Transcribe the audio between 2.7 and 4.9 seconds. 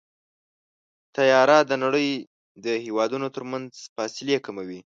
هېوادونو ترمنځ فاصلې کموي.